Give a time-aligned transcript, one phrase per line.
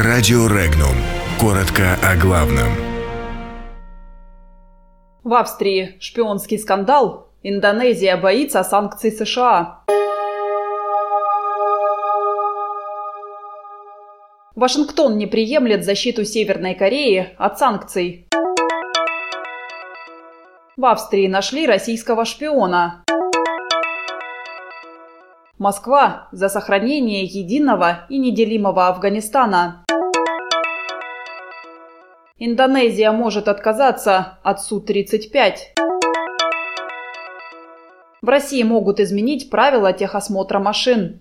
[0.00, 0.94] Радио Регнум.
[1.40, 2.68] Коротко о главном.
[5.24, 7.32] В Австрии шпионский скандал.
[7.42, 9.80] Индонезия боится санкций США.
[14.54, 18.28] Вашингтон не приемлет защиту Северной Кореи от санкций.
[20.76, 23.02] В Австрии нашли российского шпиона.
[25.58, 29.84] Москва за сохранение единого и неделимого Афганистана.
[32.40, 35.54] Индонезия может отказаться от Су-35.
[38.22, 41.18] В России могут изменить правила техосмотра машин.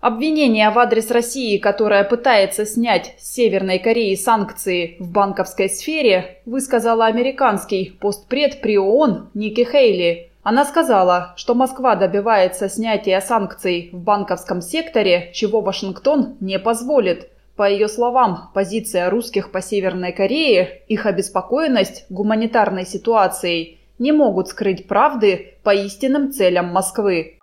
[0.00, 7.04] Обвинения в адрес России, которая пытается снять с Северной Кореи санкции в банковской сфере, высказала
[7.04, 10.29] американский постпред при ООН Ники Хейли.
[10.42, 17.30] Она сказала, что Москва добивается снятия санкций в банковском секторе, чего Вашингтон не позволит.
[17.56, 24.88] По ее словам, позиция русских по Северной Корее, их обеспокоенность гуманитарной ситуацией не могут скрыть
[24.88, 27.36] правды по истинным целям Москвы.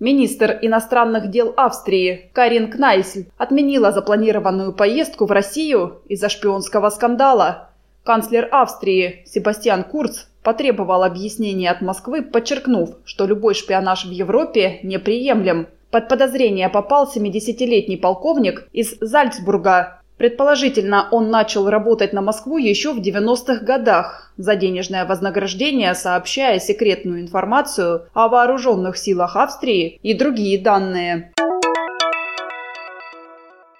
[0.00, 7.70] Министр иностранных дел Австрии Карин Кнайсль отменила запланированную поездку в Россию из-за шпионского скандала.
[8.04, 15.68] Канцлер Австрии Себастьян Курц потребовал объяснений от Москвы, подчеркнув, что любой шпионаж в Европе неприемлем.
[15.90, 23.00] Под подозрение попал 70-летний полковник из Зальцбурга, Предположительно, он начал работать на Москву еще в
[23.00, 31.32] 90-х годах за денежное вознаграждение, сообщая секретную информацию о вооруженных силах Австрии и другие данные.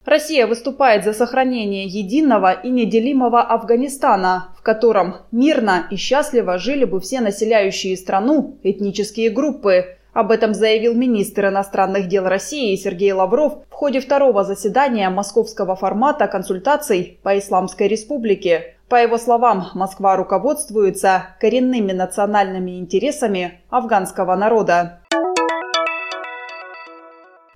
[0.04, 7.00] Россия выступает за сохранение единого и неделимого Афганистана, в котором мирно и счастливо жили бы
[7.00, 13.72] все населяющие страну этнические группы, об этом заявил министр иностранных дел России Сергей Лавров в
[13.72, 18.76] ходе второго заседания московского формата консультаций по Исламской Республике.
[18.88, 25.00] По его словам, Москва руководствуется коренными национальными интересами афганского народа.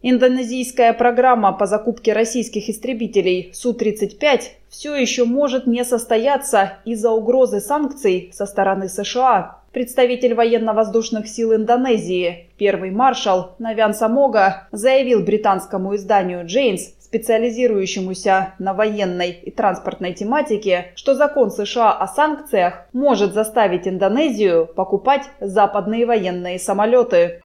[0.00, 8.30] Индонезийская программа по закупке российских истребителей Су-35 все еще может не состояться из-за угрозы санкций
[8.32, 9.58] со стороны США.
[9.72, 19.30] Представитель военно-воздушных сил Индонезии, первый маршал Навян Самога, заявил британскому изданию «Джейнс», специализирующемуся на военной
[19.30, 27.40] и транспортной тематике, что закон США о санкциях может заставить Индонезию покупать западные военные самолеты.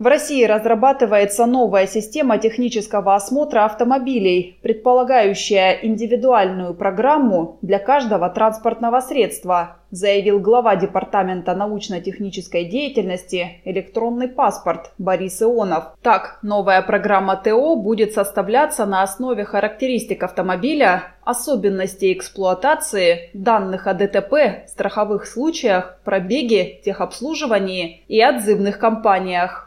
[0.00, 9.76] В России разрабатывается новая система технического осмотра автомобилей, предполагающая индивидуальную программу для каждого транспортного средства,
[9.90, 15.92] заявил глава Департамента научно-технической деятельности «Электронный паспорт» Борис Ионов.
[16.00, 24.66] Так, новая программа ТО будет составляться на основе характеристик автомобиля, особенностей эксплуатации, данных о ДТП,
[24.66, 29.66] страховых случаях, пробеге, техобслуживании и отзывных компаниях.